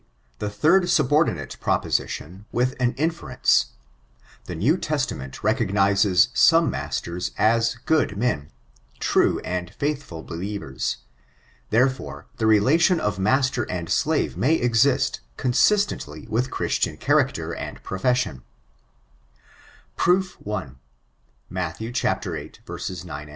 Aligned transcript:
The 0.39 0.49
third 0.49 0.89
subordinate 0.89 1.57
propontian, 1.61 2.45
with 2.51 2.73
an 2.79 2.95
inferenee,— 2.95 3.67
jT^ 4.47 4.57
New 4.57 4.75
Testament 4.75 5.43
recognizes 5.43 6.29
some 6.33 6.71
masters 6.71 7.29
as 7.37 7.75
good 7.85 8.17
men— 8.17 8.49
true 9.09 9.37
and 9.41 9.69
faithful 9.75 10.23
beUevers: 10.23 10.95
tkerefore^ 11.71 12.23
the 12.37 12.47
relation 12.47 12.99
of 12.99 13.19
master 13.19 13.69
and 13.69 13.91
slave 13.91 14.35
may 14.35 14.55
exist, 14.55 15.19
consistently 15.37 16.25
with 16.31 16.49
Christian 16.49 16.97
character 16.97 17.53
and 17.53 17.83
profession* 17.83 18.41
Proof 19.97 20.33
1.— 20.41 20.79
Matt 21.51 21.77
viiL 21.77 23.05
9. 23.05 23.29